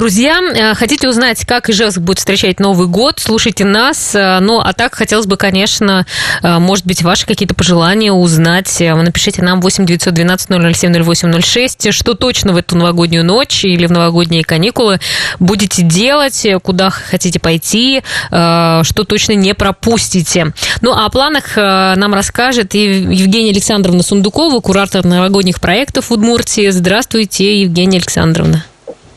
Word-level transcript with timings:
Друзья, 0.00 0.40
э, 0.40 0.74
хотите 0.76 1.10
узнать, 1.10 1.44
как 1.44 1.68
Ижевск 1.68 1.98
будет 1.98 2.20
встречать 2.20 2.58
Новый 2.58 2.86
год, 2.86 3.16
слушайте 3.18 3.66
нас. 3.66 4.14
Э, 4.14 4.38
ну, 4.40 4.58
а 4.58 4.72
так 4.72 4.94
хотелось 4.94 5.26
бы, 5.26 5.36
конечно, 5.36 6.06
э, 6.42 6.58
может 6.58 6.86
быть, 6.86 7.02
ваши 7.02 7.26
какие-то 7.26 7.54
пожелания 7.54 8.10
узнать. 8.10 8.74
Напишите 8.80 9.42
нам 9.42 9.60
8 9.60 9.84
912 9.84 10.48
007 10.74 11.04
0806, 11.04 11.92
что 11.92 12.14
точно 12.14 12.54
в 12.54 12.56
эту 12.56 12.78
новогоднюю 12.78 13.26
ночь 13.26 13.62
или 13.66 13.84
в 13.84 13.92
новогодние 13.92 14.42
каникулы 14.42 15.00
будете 15.38 15.82
делать, 15.82 16.46
куда 16.62 16.88
хотите 16.88 17.38
пойти, 17.38 18.02
что 18.30 19.04
точно 19.06 19.32
не 19.32 19.52
пропустите. 19.52 20.54
Ну, 20.80 20.92
а 20.92 21.04
о 21.04 21.10
планах 21.10 21.56
нам 21.56 22.14
расскажет 22.14 22.72
Евгения 22.72 23.50
Александровна 23.50 24.02
Сундукова, 24.02 24.60
куратор 24.60 25.04
новогодних 25.04 25.60
проектов 25.60 26.08
в 26.08 26.12
Удмуртии. 26.14 26.70
Здравствуйте, 26.70 27.60
Евгения 27.60 27.98
Александровна. 27.98 28.64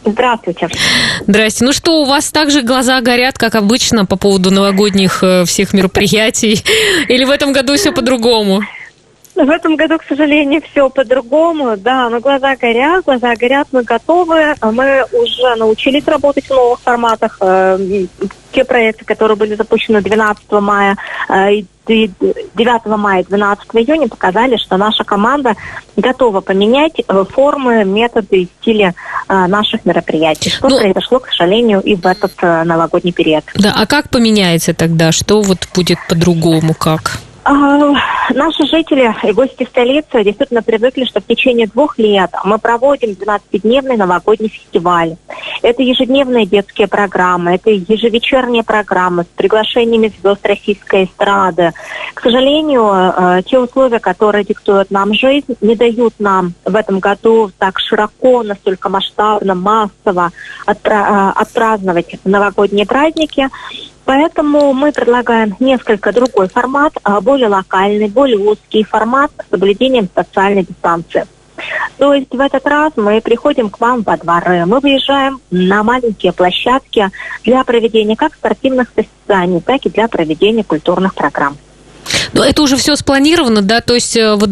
Здравствуйте. 0.05 0.69
Здрасте. 1.27 1.65
Ну 1.65 1.71
что, 1.71 2.01
у 2.01 2.05
вас 2.05 2.31
также 2.31 2.61
глаза 2.61 2.99
горят, 3.01 3.37
как 3.37 3.55
обычно, 3.55 4.05
по 4.05 4.17
поводу 4.17 4.51
новогодних 4.51 5.23
э, 5.23 5.45
всех 5.45 5.73
мероприятий? 5.73 6.63
Или 7.07 7.23
в 7.23 7.31
этом 7.31 7.53
году 7.53 7.75
все 7.75 7.91
по-другому? 7.91 8.61
В 9.35 9.49
этом 9.49 9.75
году, 9.75 9.97
к 9.97 10.03
сожалению, 10.03 10.61
все 10.61 10.89
по-другому. 10.89 11.75
Да, 11.77 12.09
но 12.09 12.19
глаза 12.19 12.55
горят, 12.55 13.05
глаза 13.05 13.33
горят, 13.35 13.67
мы 13.71 13.83
готовы. 13.83 14.53
Мы 14.61 15.05
уже 15.11 15.55
научились 15.55 16.05
работать 16.05 16.45
в 16.45 16.51
новых 16.51 16.79
форматах. 16.81 17.37
Э, 17.41 17.79
те 18.51 18.63
проекты, 18.63 19.05
которые 19.05 19.35
были 19.35 19.55
запущены 19.55 20.01
12 20.01 20.51
мая 20.51 20.97
э, 21.87 22.07
9 22.55 22.85
мая 22.97 23.23
12 23.23 23.67
июня 23.73 24.07
показали, 24.07 24.57
что 24.57 24.77
наша 24.77 25.03
команда 25.03 25.55
готова 25.95 26.41
поменять 26.41 27.01
э, 27.07 27.25
формы, 27.29 27.83
методы 27.83 28.43
и 28.43 28.49
стили 28.59 28.93
э, 29.27 29.47
наших 29.47 29.85
мероприятий, 29.85 30.49
что 30.49 30.69
ну, 30.69 30.79
произошло, 30.79 31.19
к 31.19 31.27
сожалению, 31.27 31.81
и 31.81 31.95
в 31.95 32.05
этот 32.05 32.33
э, 32.41 32.63
новогодний 32.63 33.11
период. 33.11 33.43
Да, 33.55 33.73
а 33.75 33.85
как 33.85 34.09
поменяется 34.09 34.73
тогда? 34.73 35.11
Что 35.11 35.41
вот 35.41 35.67
будет 35.75 35.97
по-другому, 36.07 36.73
как? 36.73 37.19
А, 37.45 37.93
наши 38.33 38.65
жители 38.67 39.13
и 39.23 39.31
гости 39.33 39.67
столицы 39.69 40.23
действительно 40.23 40.61
привыкли, 40.61 41.03
что 41.03 41.19
в 41.19 41.25
течение 41.25 41.67
двух 41.67 41.97
лет 41.97 42.31
мы 42.45 42.57
проводим 42.57 43.11
12-дневный 43.11 43.97
новогодний 43.97 44.47
фестиваль. 44.49 45.17
Это 45.63 45.81
ежедневные 45.81 46.45
детские 46.45 46.89
программы, 46.89 47.55
это 47.55 47.71
ежевечерние 47.71 48.63
программы 48.63 49.23
с 49.23 49.27
приглашениями 49.27 50.11
звезд 50.19 50.45
российской 50.45 51.05
эстрады. 51.05 51.71
К 52.13 52.21
сожалению, 52.21 52.91
э, 52.93 53.41
те 53.45 53.59
условия, 53.59 53.99
которые 53.99 54.43
диктуют 54.43 54.91
нам 54.91 55.13
жизнь, 55.13 55.55
не 55.61 55.77
дают 55.77 56.15
нам 56.19 56.53
в 56.65 56.75
этом 56.75 56.99
году 56.99 57.49
так 57.57 57.79
широко, 57.79 58.43
настолько 58.43 58.89
масштабно, 58.89 59.55
массово 59.55 60.31
э, 60.67 61.31
отпраздновать 61.35 62.19
новогодние 62.25 62.85
праздники. 62.85 63.47
Поэтому 64.03 64.73
мы 64.73 64.91
предлагаем 64.91 65.55
несколько 65.61 66.11
другой 66.11 66.49
формат, 66.49 66.91
а, 67.03 67.21
более 67.21 67.47
локальный, 67.47 68.09
более 68.09 68.37
узкий 68.37 68.83
формат 68.83 69.31
с 69.47 69.49
соблюдением 69.49 70.09
социальной 70.13 70.65
дистанции. 70.65 71.25
То 71.97 72.13
есть 72.13 72.33
в 72.33 72.39
этот 72.39 72.65
раз 72.65 72.93
мы 72.95 73.21
приходим 73.21 73.69
к 73.69 73.79
вам 73.79 74.01
во 74.01 74.17
дворы, 74.17 74.65
мы 74.65 74.79
выезжаем 74.79 75.39
на 75.51 75.83
маленькие 75.83 76.33
площадки 76.33 77.09
для 77.43 77.63
проведения 77.63 78.15
как 78.15 78.33
спортивных 78.33 78.91
состязаний, 78.95 79.61
так 79.61 79.85
и 79.85 79.89
для 79.89 80.07
проведения 80.07 80.63
культурных 80.63 81.15
программ. 81.15 81.57
Но 82.33 82.43
это 82.43 82.61
уже 82.61 82.75
все 82.77 82.95
спланировано, 82.95 83.61
да? 83.61 83.81
То 83.81 83.93
есть 83.93 84.17
э, 84.17 84.35
вот 84.35 84.49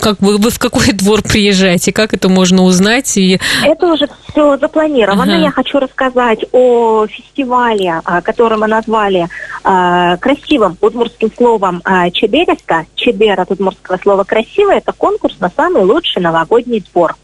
как 0.00 0.20
вы, 0.20 0.36
вы 0.38 0.50
в 0.50 0.58
какой 0.58 0.92
двор 0.92 1.22
приезжаете? 1.22 1.92
Как 1.92 2.12
это 2.14 2.28
можно 2.28 2.62
узнать? 2.62 3.16
И... 3.16 3.40
Это 3.64 3.86
уже 3.86 4.08
все 4.28 4.56
запланировано. 4.58 5.22
Ага. 5.22 5.42
Я 5.42 5.50
хочу 5.50 5.78
рассказать 5.78 6.44
о 6.52 7.06
фестивале, 7.06 8.00
а, 8.04 8.20
который 8.20 8.58
мы 8.58 8.66
назвали 8.66 9.28
э, 9.64 10.16
красивым 10.18 10.76
удмуртским 10.80 11.32
словом 11.36 11.82
э, 11.84 12.10
Чебереска. 12.10 12.86
Чебер 12.94 13.40
от 13.40 13.50
удмуртского 13.50 13.98
слова 13.98 14.24
«красивый»– 14.24 14.76
это 14.78 14.92
конкурс 14.92 15.36
на 15.40 15.50
самый 15.54 15.84
лучший 15.84 16.22
новогодний 16.22 16.84
двор. 16.92 17.16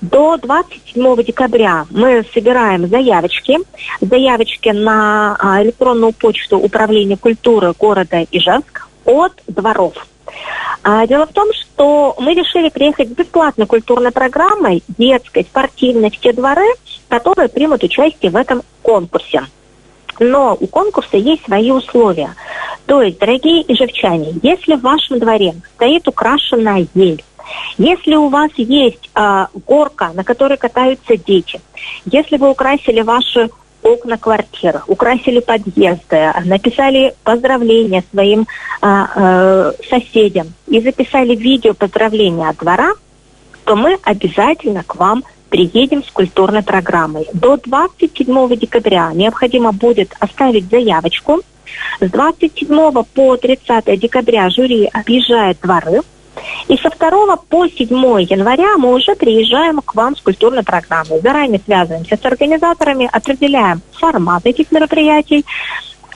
До 0.00 0.36
27 0.36 1.22
декабря 1.22 1.86
мы 1.90 2.24
собираем 2.34 2.88
заявочки. 2.88 3.58
Заявочки 4.00 4.70
на 4.70 5.38
электронную 5.62 6.12
почту 6.12 6.58
Управления 6.58 7.16
культуры 7.16 7.72
города 7.78 8.26
Ижевск 8.32 8.81
от 9.04 9.32
дворов. 9.46 9.94
А, 10.82 11.06
дело 11.06 11.26
в 11.26 11.32
том, 11.32 11.48
что 11.52 12.14
мы 12.18 12.34
решили 12.34 12.68
приехать 12.68 13.08
с 13.08 13.12
бесплатной 13.12 13.66
культурной 13.66 14.10
программой, 14.10 14.82
детской, 14.88 15.44
спортивной, 15.44 16.10
в 16.10 16.18
те 16.18 16.32
дворы, 16.32 16.66
которые 17.08 17.48
примут 17.48 17.84
участие 17.84 18.30
в 18.30 18.36
этом 18.36 18.62
конкурсе. 18.82 19.42
Но 20.18 20.56
у 20.58 20.66
конкурса 20.66 21.16
есть 21.16 21.44
свои 21.44 21.70
условия. 21.70 22.34
То 22.86 23.00
есть, 23.00 23.18
дорогие 23.18 23.62
ижевчане, 23.72 24.34
если 24.42 24.74
в 24.74 24.80
вашем 24.80 25.18
дворе 25.18 25.54
стоит 25.76 26.08
украшенная 26.08 26.86
ель, 26.94 27.22
если 27.78 28.14
у 28.14 28.28
вас 28.28 28.50
есть 28.56 29.10
э, 29.14 29.46
горка, 29.66 30.10
на 30.14 30.24
которой 30.24 30.58
катаются 30.58 31.16
дети, 31.16 31.60
если 32.04 32.36
вы 32.36 32.50
украсили 32.50 33.02
ваши 33.02 33.50
окна 33.82 34.18
квартир, 34.18 34.82
украсили 34.86 35.40
подъезды, 35.40 36.32
написали 36.44 37.14
поздравления 37.24 38.04
своим 38.10 38.46
а, 38.80 39.72
соседям 39.88 40.52
и 40.68 40.80
записали 40.80 41.34
видео 41.34 41.74
поздравления 41.74 42.48
от 42.48 42.58
двора, 42.58 42.92
то 43.64 43.76
мы 43.76 43.98
обязательно 44.02 44.82
к 44.82 44.96
вам 44.96 45.24
приедем 45.50 46.02
с 46.02 46.10
культурной 46.10 46.62
программой. 46.62 47.26
До 47.34 47.56
27 47.56 48.56
декабря 48.56 49.10
необходимо 49.12 49.72
будет 49.72 50.14
оставить 50.18 50.70
заявочку. 50.70 51.42
С 52.00 52.10
27 52.10 53.02
по 53.14 53.36
30 53.36 54.00
декабря 54.00 54.48
жюри 54.50 54.88
объезжает 54.92 55.58
дворы, 55.60 56.00
и 56.68 56.76
со 56.76 56.90
2 56.90 57.36
по 57.48 57.66
7 57.66 57.88
января 58.22 58.76
мы 58.76 58.94
уже 58.94 59.14
приезжаем 59.14 59.80
к 59.80 59.94
вам 59.94 60.16
с 60.16 60.20
культурной 60.20 60.62
программой. 60.62 61.20
Заранее 61.20 61.60
связываемся 61.64 62.16
с 62.16 62.24
организаторами, 62.24 63.08
определяем 63.12 63.82
формат 63.92 64.46
этих 64.46 64.70
мероприятий 64.72 65.44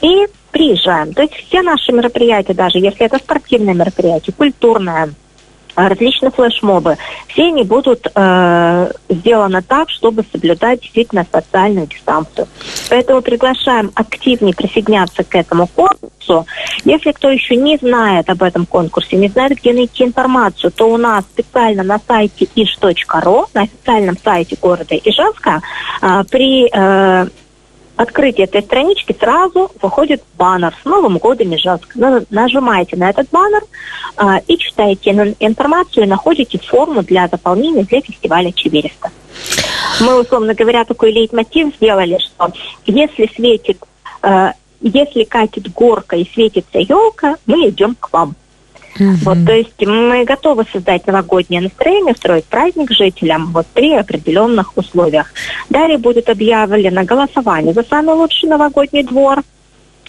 и 0.01 0.27
приезжаем. 0.51 1.13
То 1.13 1.23
есть 1.23 1.33
все 1.35 1.61
наши 1.61 1.91
мероприятия, 1.91 2.53
даже 2.53 2.79
если 2.79 3.05
это 3.05 3.17
спортивное 3.17 3.73
мероприятие, 3.73 4.33
культурное, 4.35 5.13
различные 5.77 6.31
флешмобы. 6.31 6.97
Все 7.27 7.43
они 7.47 7.63
будут 7.63 8.07
э, 8.13 8.91
сделаны 9.09 9.61
так, 9.61 9.89
чтобы 9.89 10.25
соблюдать 10.31 10.81
действительно 10.81 11.25
социальную 11.31 11.87
дистанцию. 11.87 12.47
Поэтому 12.89 13.21
приглашаем 13.21 13.91
активнее 13.93 14.55
присоединяться 14.55 15.23
к 15.23 15.35
этому 15.35 15.67
конкурсу. 16.27 16.45
Если 16.85 17.11
кто 17.11 17.29
еще 17.29 17.55
не 17.55 17.77
знает 17.77 18.29
об 18.29 18.43
этом 18.43 18.65
конкурсе, 18.65 19.17
не 19.17 19.29
знает, 19.29 19.57
где 19.57 19.73
найти 19.73 20.03
информацию, 20.03 20.71
то 20.71 20.85
у 20.85 20.97
нас 20.97 21.23
специально 21.25 21.83
на 21.83 21.99
сайте 22.05 22.47
ish.ru, 22.55 23.45
на 23.53 23.61
официальном 23.61 24.17
сайте 24.23 24.57
города 24.61 24.95
Ижевска, 24.95 25.61
э, 26.01 26.23
при 26.29 26.69
э, 26.71 27.27
открытии 27.95 28.43
этой 28.43 28.61
странички 28.61 29.15
сразу 29.19 29.71
выходит 29.81 30.21
баннер 30.37 30.73
с 30.81 30.85
Новым 30.85 31.17
годом 31.17 31.55
Ижевск. 31.55 31.95
Нажимаете 32.29 32.95
на 32.95 33.09
этот 33.09 33.29
баннер 33.31 33.63
э, 34.17 34.23
и 34.47 34.57
читаете 34.57 35.35
информацию 35.39 36.03
и 36.03 36.07
находите 36.07 36.59
форму 36.59 37.03
для 37.03 37.27
заполнения 37.27 37.83
для 37.83 38.01
фестиваля 38.01 38.51
Чебереста. 38.51 39.11
Мы, 39.99 40.21
условно 40.21 40.53
говоря, 40.53 40.85
такой 40.85 41.11
лейтмотив 41.11 41.75
сделали, 41.75 42.19
что 42.19 42.51
если 42.85 43.29
светит, 43.35 43.77
э, 44.21 44.51
если 44.81 45.23
катит 45.23 45.71
горка 45.71 46.15
и 46.15 46.29
светится 46.33 46.79
елка, 46.79 47.35
мы 47.45 47.69
идем 47.69 47.95
к 47.99 48.11
вам. 48.11 48.35
Mm-hmm. 48.99 49.15
Вот, 49.23 49.45
то 49.45 49.53
есть 49.53 49.85
мы 49.85 50.23
готовы 50.23 50.65
создать 50.71 51.05
новогоднее 51.05 51.61
настроение, 51.61 52.15
строить 52.15 52.45
праздник 52.45 52.91
жителям 52.91 53.51
вот 53.53 53.67
при 53.67 53.93
определенных 53.93 54.75
условиях. 54.75 55.31
Далее 55.69 55.97
будет 55.99 56.29
объявлено 56.29 57.03
голосование 57.03 57.73
за 57.73 57.83
самый 57.83 58.15
лучший 58.15 58.49
новогодний 58.49 59.03
двор. 59.03 59.43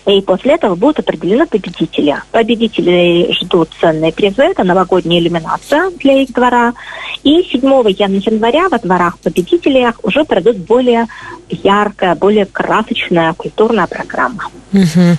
И 0.08 0.22
после 0.22 0.55
этого 0.55 0.75
будут 0.75 1.00
определены 1.00 1.46
победители. 1.46 2.16
Победители 2.32 3.31
ждут 3.34 3.69
ценные 3.78 4.10
призы, 4.10 4.43
это 4.43 4.64
новогодняя 4.64 5.20
иллюминация 5.20 5.90
для 5.90 6.22
их 6.22 6.32
двора. 6.32 6.72
И 7.25 7.43
7 7.43 7.60
января 7.60 8.70
во 8.70 8.78
дворах 8.78 9.19
победителей 9.19 9.88
уже 10.02 10.25
пройдут 10.25 10.56
более 10.56 11.08
яркая, 11.50 12.14
более 12.14 12.46
красочная 12.46 13.34
культурная 13.34 13.87
программа. 13.87 14.44
Угу. 14.72 15.16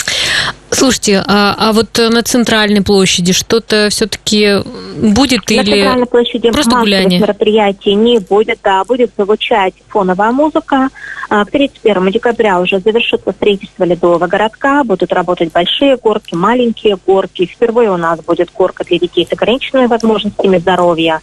Слушайте, 0.79 1.21
а, 1.27 1.55
а 1.57 1.73
вот 1.73 1.97
на 1.97 2.23
центральной 2.23 2.81
площади 2.81 3.33
что-то 3.33 3.89
все-таки 3.89 4.59
будет 4.95 5.49
на 5.49 5.53
или 5.53 5.71
центральной 5.71 6.05
площади 6.05 6.51
просто 6.51 6.77
гуляние? 6.77 7.19
мероприятий 7.19 7.95
не 7.95 8.19
будет, 8.19 8.59
да, 8.63 8.85
будет 8.85 9.11
звучать 9.17 9.73
фоновая 9.89 10.31
музыка. 10.31 10.87
А, 11.29 11.43
К 11.43 11.51
31 11.51 12.11
декабря 12.11 12.61
уже 12.61 12.79
завершится 12.79 13.33
строительство 13.33 13.83
ледового 13.83 14.25
городка, 14.27 14.85
будут 14.85 15.11
работать 15.11 15.51
большие 15.51 15.97
горки, 15.97 16.33
маленькие 16.33 16.97
горки. 17.05 17.45
Впервые 17.45 17.91
у 17.91 17.97
нас 17.97 18.21
будет 18.21 18.49
горка 18.53 18.85
для 18.85 18.99
детей 18.99 19.27
с 19.29 19.33
ограниченными 19.33 19.87
возможностями 19.87 20.59
здоровья. 20.59 21.19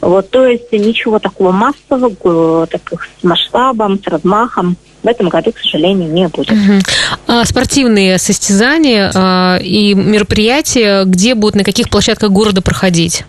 Вот, 0.00 0.30
то 0.30 0.44
есть 0.44 0.72
ничего 0.72 1.20
такого 1.20 1.52
массового, 1.52 2.64
э, 2.64 2.66
таких 2.66 3.08
с 3.20 3.22
масштабом, 3.22 4.02
с 4.02 4.06
размахом 4.08 4.76
в 5.06 5.08
этом 5.08 5.28
году, 5.28 5.52
к 5.52 5.58
сожалению, 5.58 6.10
не 6.10 6.26
будет. 6.26 6.50
Мгм. 6.50 6.80
А 7.28 7.44
спортивные 7.44 8.18
состязания 8.18 9.12
а, 9.14 9.58
и 9.58 9.94
мероприятия, 9.94 11.04
где 11.04 11.34
будут, 11.34 11.54
на 11.54 11.64
каких 11.64 11.88
площадках 11.88 12.30
города 12.30 12.60
проходить? 12.60 13.24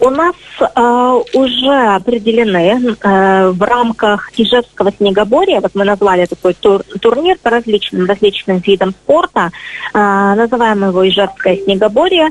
У 0.00 0.08
нас 0.08 0.34
э, 0.60 1.20
уже 1.34 1.94
определены 1.94 2.96
э, 3.02 3.50
в 3.50 3.62
рамках 3.62 4.30
Ижевского 4.34 4.92
снегоборья, 4.92 5.60
вот 5.60 5.72
мы 5.74 5.84
назвали 5.84 6.24
такой 6.24 6.54
тур- 6.54 6.82
турнир 7.00 7.36
по 7.42 7.50
различным, 7.50 8.06
различным 8.06 8.62
видам 8.66 8.92
спорта, 8.92 9.50
э, 9.92 9.98
называем 9.98 10.88
его 10.88 11.06
Ижевское 11.06 11.58
снегоборье. 11.58 12.30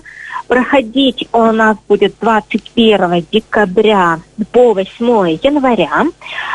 Проходить 0.50 1.30
у 1.32 1.44
нас 1.52 1.78
будет 1.88 2.16
21 2.22 3.24
декабря 3.32 4.20
по 4.52 4.74
8 4.74 5.38
января. 5.44 6.08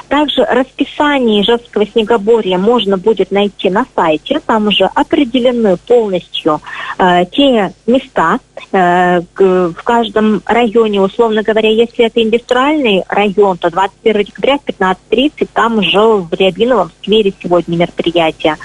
Также 0.09 0.45
расписание 0.45 1.43
Ижевского 1.43 1.87
снегоборья 1.87 2.59
можно 2.59 2.99
будет 2.99 3.31
найти 3.31 3.71
на 3.71 3.87
сайте. 3.95 4.41
Там 4.45 4.67
уже 4.67 4.87
определены 4.97 5.77
полностью 5.77 6.61
э, 6.99 7.25
те 7.27 7.73
места 7.87 8.41
э, 8.73 9.21
в 9.39 9.83
каждом 9.85 10.43
районе. 10.45 11.01
Условно 11.01 11.45
говоря, 11.45 11.71
если 11.71 12.07
это 12.07 12.21
индустриальный 12.21 13.05
район, 13.09 13.59
то 13.59 13.71
21 13.71 14.25
декабря 14.25 14.59
в 14.59 14.69
15.30 14.69 15.49
там 15.53 15.79
уже 15.79 16.01
в 16.01 16.33
Рябиновом 16.33 16.91
сквере 17.01 17.33
сегодня 17.41 17.77
мероприятие. 17.77 18.57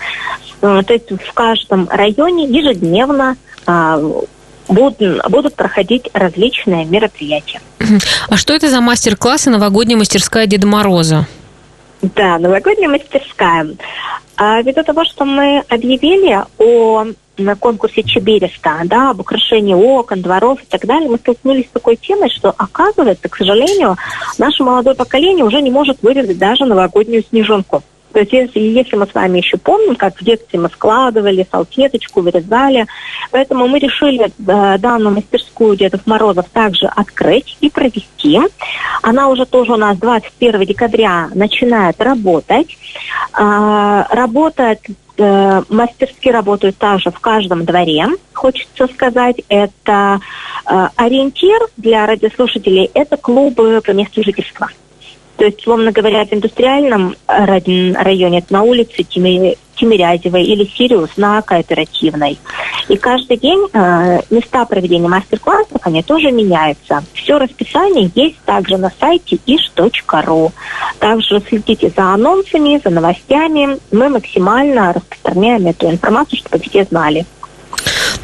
Э, 0.64 0.82
То 0.82 0.92
есть 0.92 1.12
в 1.12 1.34
каждом 1.36 1.88
районе 1.88 2.46
ежедневно 2.46 3.38
э, 3.68 4.22
будут, 4.70 5.28
будут 5.30 5.56
проходить 5.56 6.10
различные 6.14 6.86
мероприятия. 6.86 7.62
А 8.30 8.38
что 8.38 8.54
это 8.54 8.70
за 8.70 8.82
мастер-класс 8.82 9.48
и 9.48 9.50
новогодняя 9.50 9.98
мастерская 9.98 10.46
Деда 10.46 10.68
Мороза? 10.68 11.28
Да, 12.02 12.38
новогодняя 12.38 12.90
мастерская. 12.90 13.68
А 14.38 14.62
ввиду 14.62 14.84
того, 14.84 15.04
что 15.04 15.26
мы 15.26 15.64
объявили 15.68 16.40
о 16.58 17.08
на 17.40 17.56
конкурсе 17.56 18.04
Чебереста, 18.04 18.82
да, 18.86 19.12
об 19.12 19.22
украшении 19.22 19.74
окон, 19.74 20.22
дворов 20.22 20.62
и 20.62 20.66
так 20.66 20.86
далее, 20.86 21.10
мы 21.10 21.18
столкнулись 21.18 21.68
с 21.68 21.72
такой 21.72 21.96
темой, 21.96 22.30
что, 22.30 22.54
оказывается, 22.58 23.30
к 23.30 23.38
сожалению, 23.38 23.96
наше 24.38 24.64
молодое 24.64 24.96
поколение 24.96 25.46
уже 25.46 25.62
не 25.62 25.72
может 25.72 26.02
вырезать 26.02 26.38
даже 26.38 26.66
новогоднюю 26.66 27.24
снежинку. 27.24 27.82
То 28.14 28.20
есть 28.20 28.34
если, 28.34 28.60
если 28.60 28.96
мы 28.96 29.06
с 29.06 29.14
вами 29.14 29.38
еще 29.38 29.58
помним, 29.58 29.96
как 29.96 30.18
в 30.20 30.24
детстве 30.24 30.60
мы 30.60 30.70
складывали 30.70 31.48
салфеточку, 31.50 32.22
вырезали, 32.22 32.88
поэтому 33.32 33.68
мы 33.68 33.80
решили 33.80 34.26
э, 34.26 34.78
данную 34.80 35.16
мастерскую 35.16 35.76
Дедов 35.76 36.06
Морозов 36.06 36.48
также 36.52 36.88
открыть 36.88 37.58
и 37.62 37.70
провести. 37.70 38.40
Она 39.02 39.30
уже 39.30 39.46
тоже 39.46 39.74
у 39.74 39.78
нас 39.78 39.98
21 39.98 40.66
декабря 40.66 41.30
начинает 41.34 42.02
работать. 42.02 42.78
А, 43.34 44.08
работает 44.10 44.80
э, 45.18 45.62
мастерские 45.70 46.34
работают 46.34 46.78
также 46.78 47.12
в 47.12 47.20
каждом 47.20 47.66
дворе, 47.66 48.08
хочется 48.34 48.88
сказать. 48.88 49.38
Это 49.50 50.20
э, 50.66 50.88
ориентир 50.96 51.60
для 51.78 52.06
радиослушателей, 52.06 52.90
это 52.94 53.18
клубы 53.18 53.82
по 53.86 53.92
месту 53.92 54.24
жительства. 54.24 54.70
То 55.40 55.46
есть, 55.46 55.64
словно 55.64 55.94
говоря, 55.94 56.26
в 56.26 56.34
индустриальном 56.34 57.16
э, 57.28 57.46
ра- 57.46 57.94
районе, 58.04 58.44
на 58.50 58.64
улице 58.64 59.04
Тими- 59.04 59.58
Тимирязевой 59.78 60.44
или 60.44 60.66
Сириус 60.66 61.12
на 61.16 61.42
кооперативной. 61.42 62.38
И 62.90 62.98
каждый 62.98 63.38
день 63.38 63.66
э, 63.72 64.20
места 64.30 64.66
проведения 64.66 65.08
мастер-классов, 65.08 65.78
они 65.84 66.04
тоже 66.04 66.32
меняются. 66.32 67.06
Все 67.14 67.38
расписание 67.38 68.12
есть 68.16 68.38
также 68.44 68.76
на 68.76 68.92
сайте 69.00 69.38
ish.ru. 69.48 70.52
Также 71.00 71.42
следите 71.48 71.90
за 71.96 72.14
анонсами, 72.14 72.82
за 72.84 72.90
новостями. 72.90 73.80
Мы 73.94 74.10
максимально 74.10 74.92
распространяем 74.92 75.68
эту 75.68 75.90
информацию, 75.90 76.40
чтобы 76.40 76.60
все 76.60 76.84
знали. 76.84 77.26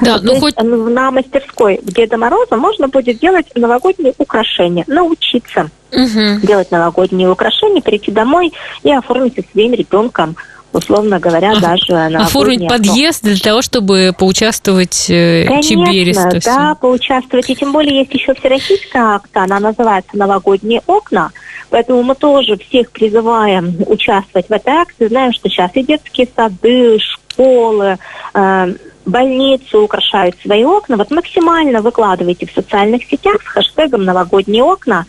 Да, 0.02 0.20
ну 0.22 0.40
хоть 0.40 0.56
на 0.58 1.12
мастерской 1.12 1.80
Деда 1.84 2.18
Мороза 2.18 2.58
можно 2.58 2.88
будет 2.88 3.20
делать 3.20 3.46
новогодние 3.56 4.14
украшения, 4.18 4.84
научиться 4.88 5.70
Мгм. 5.92 6.42
делать 6.42 6.72
новогодние 6.72 7.30
украшения, 7.30 7.82
прийти 7.82 8.12
домой 8.12 8.52
и 8.84 8.92
оформить 8.92 9.36
со 9.36 9.44
своим 9.52 9.74
ребенком, 9.74 10.36
условно 10.74 11.20
говоря, 11.20 11.52
А- 11.52 11.60
даже 11.62 11.86
новогоднее 11.94 12.20
оформить 12.20 12.68
подъезд 12.68 13.24
для 13.24 13.38
того, 13.38 13.62
чтобы 13.62 14.12
поучаствовать 14.18 15.10
э, 15.10 15.46
Конечно, 15.48 16.32
да, 16.44 16.76
поучаствовать. 16.76 17.50
И 17.50 17.56
тем 17.56 17.72
более 17.72 18.00
есть 18.00 18.14
еще 18.14 18.34
всероссийская 18.34 19.16
акция, 19.16 19.44
она 19.44 19.60
называется 19.60 20.18
«Новогодние 20.18 20.82
окна». 20.88 21.32
Поэтому 21.70 22.04
мы 22.04 22.16
тоже 22.16 22.58
всех 22.58 22.92
призываем 22.92 23.76
участвовать 23.88 24.48
в 24.48 24.52
этой 24.52 24.74
акции. 24.74 25.08
Знаем, 25.08 25.34
что 25.34 25.50
сейчас 25.50 25.72
и 25.74 25.84
детские 25.84 26.28
сады, 26.36 27.00
школы, 27.00 27.98
э, 28.34 28.74
больницы 29.06 29.78
украшают 29.78 30.36
свои 30.42 30.64
окна. 30.64 30.98
Вот 30.98 31.12
максимально 31.12 31.82
выкладывайте 31.82 32.46
в 32.46 32.52
социальных 32.52 33.04
сетях 33.04 33.42
с 33.44 33.48
хэштегом 33.48 34.04
«Новогодние 34.04 34.64
окна». 34.64 35.06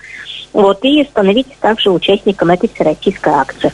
Вот, 0.52 0.84
и 0.84 1.04
становитесь 1.04 1.56
также 1.60 1.90
участником 1.90 2.50
этой 2.50 2.70
всероссийской 2.72 3.32
акции. 3.32 3.72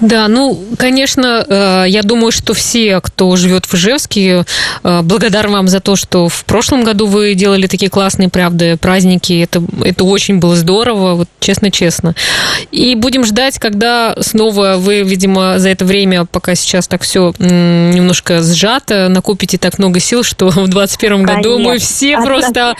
Да, 0.00 0.28
ну, 0.28 0.58
конечно, 0.78 1.44
э, 1.46 1.84
я 1.88 2.02
думаю, 2.02 2.32
что 2.32 2.54
все, 2.54 3.00
кто 3.00 3.36
живет 3.36 3.66
в 3.66 3.74
Ижевске, 3.74 4.44
э, 4.82 5.00
благодарны 5.02 5.52
вам 5.52 5.68
за 5.68 5.80
то, 5.80 5.96
что 5.96 6.28
в 6.28 6.44
прошлом 6.44 6.84
году 6.84 7.06
вы 7.06 7.34
делали 7.34 7.66
такие 7.66 7.90
классные, 7.90 8.28
правда, 8.28 8.76
праздники. 8.78 9.42
Это, 9.42 9.62
это 9.84 10.04
очень 10.04 10.38
было 10.38 10.56
здорово, 10.56 11.14
вот 11.14 11.28
честно-честно. 11.40 12.14
И 12.70 12.94
будем 12.94 13.24
ждать, 13.24 13.58
когда 13.58 14.14
снова 14.20 14.76
вы, 14.78 15.02
видимо, 15.02 15.58
за 15.58 15.68
это 15.68 15.84
время, 15.84 16.24
пока 16.24 16.54
сейчас 16.54 16.88
так 16.88 17.02
все 17.02 17.32
немножко 17.38 18.42
сжато, 18.42 19.08
накопите 19.08 19.58
так 19.58 19.78
много 19.78 20.00
сил, 20.00 20.22
что 20.22 20.48
в 20.48 20.54
2021 20.54 21.22
году 21.22 21.58
мы 21.58 21.78
все 21.78 22.16
просто 22.16 22.74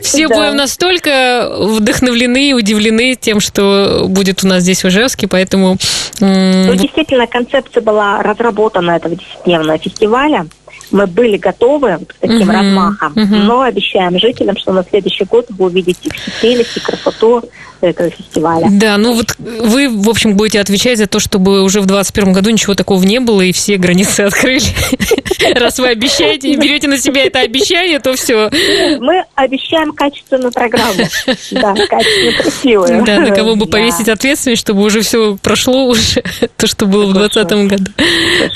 все 0.00 0.28
будем 0.28 0.56
настолько 0.56 1.50
вдохновлены 1.58 2.50
и 2.50 2.52
удивлены 2.52 3.16
тем, 3.16 3.40
что 3.40 4.06
будет 4.08 4.44
у 4.44 4.48
нас 4.48 4.62
здесь 4.62 4.82
в 4.82 4.88
Ижевске, 4.88 5.28
поэтому 5.28 5.76
Ну, 6.26 6.74
действительно, 6.74 7.26
концепция 7.26 7.82
была 7.82 8.22
разработана 8.22 8.92
этого 8.92 9.16
десятидневного 9.16 9.78
фестиваля. 9.78 10.46
Мы 10.92 11.06
были 11.06 11.36
готовы 11.36 11.98
к 12.06 12.14
таким 12.20 12.46
Мгм, 12.46 12.50
размахам, 12.50 13.12
мгм. 13.16 13.46
но 13.46 13.62
обещаем 13.62 14.18
жителям, 14.18 14.56
что 14.56 14.72
на 14.72 14.84
следующий 14.84 15.24
год 15.24 15.46
вы 15.48 15.66
увидите 15.66 16.10
прелесть 16.40 16.76
и 16.76 16.80
красоту 16.80 17.42
этого 17.80 18.10
фестиваля. 18.10 18.68
Да, 18.70 18.96
ну 18.98 19.14
вот 19.14 19.34
вы, 19.38 19.88
в 19.88 20.08
общем, 20.08 20.36
будете 20.36 20.60
отвечать 20.60 20.98
за 20.98 21.06
то, 21.06 21.18
чтобы 21.18 21.62
уже 21.62 21.80
в 21.80 21.86
2021 21.86 22.32
году 22.32 22.50
ничего 22.50 22.74
такого 22.74 23.02
не 23.02 23.20
было, 23.20 23.40
и 23.40 23.52
все 23.52 23.76
границы 23.76 24.20
открыли. 24.26 24.62
Раз 25.54 25.78
вы 25.78 25.88
обещаете 25.88 26.50
и 26.50 26.56
берете 26.56 26.88
на 26.88 26.98
себя 26.98 27.24
это 27.24 27.40
обещание, 27.40 27.98
то 27.98 28.14
все. 28.14 28.50
Мы 29.00 29.24
обещаем 29.34 29.92
качественную 29.92 30.52
программу. 30.52 30.92
Да, 31.50 31.74
качественную, 31.74 32.36
красивую. 32.38 33.04
Да, 33.04 33.20
на 33.20 33.30
кого 33.30 33.56
бы 33.56 33.66
повесить 33.66 34.08
ответственность, 34.08 34.60
чтобы 34.60 34.82
уже 34.82 35.02
все 35.02 35.36
прошло 35.36 35.86
уже, 35.86 36.22
то, 36.56 36.66
что 36.66 36.86
было 36.86 37.06
в 37.06 37.12
2020 37.12 37.68
году. 37.68 37.92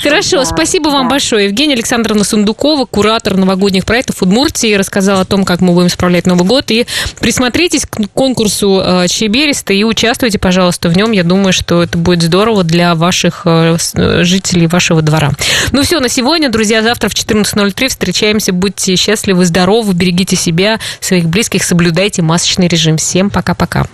Хорошо, 0.01 0.43
спасибо 0.45 0.89
вам 0.89 1.07
большое. 1.07 1.45
Евгения 1.45 1.75
Александровна 1.75 2.23
Сундукова, 2.23 2.85
куратор 2.85 3.35
новогодних 3.35 3.85
проектов 3.85 4.21
Удмуртии, 4.21 4.73
рассказала 4.73 5.21
о 5.21 5.25
том, 5.25 5.45
как 5.45 5.61
мы 5.61 5.73
будем 5.73 5.89
справлять 5.89 6.25
Новый 6.25 6.45
год. 6.45 6.71
И 6.71 6.85
присмотритесь 7.19 7.85
к 7.85 8.07
конкурсу 8.13 8.81
э, 8.83 9.07
Чебереста 9.07 9.73
и 9.73 9.83
участвуйте, 9.83 10.39
пожалуйста, 10.39 10.89
в 10.89 10.97
нем. 10.97 11.11
Я 11.11 11.23
думаю, 11.23 11.53
что 11.53 11.83
это 11.83 11.97
будет 11.97 12.23
здорово 12.23 12.63
для 12.63 12.95
ваших 12.95 13.43
э, 13.45 13.77
э, 13.93 14.23
жителей 14.23 14.67
вашего 14.67 15.01
двора. 15.01 15.31
Ну 15.71 15.83
все, 15.83 15.99
на 15.99 16.09
сегодня, 16.09 16.49
друзья, 16.77 16.89
завтра 16.89 17.09
в 17.09 17.13
14.03 17.13 17.87
встречаемся. 17.87 18.53
Будьте 18.53 18.95
счастливы, 18.95 19.45
здоровы, 19.45 19.93
берегите 19.93 20.35
себя, 20.35 20.79
своих 20.99 21.27
близких, 21.27 21.63
соблюдайте 21.63 22.21
масочный 22.21 22.67
режим. 22.67 22.97
Всем 22.97 23.29
пока-пока. 23.29 23.87